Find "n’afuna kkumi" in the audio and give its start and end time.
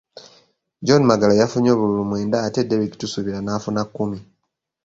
3.41-4.19